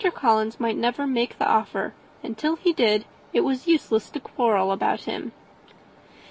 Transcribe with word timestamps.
Collins 0.15 0.59
might 0.59 0.77
never 0.77 1.05
make 1.05 1.37
the 1.37 1.47
offer, 1.47 1.93
and, 2.23 2.35
till 2.35 2.55
he 2.55 2.73
did, 2.73 3.05
it 3.33 3.41
was 3.41 3.67
useless 3.67 4.09
to 4.09 4.19
quarrel 4.19 4.71
about 4.71 5.01
him. 5.01 5.31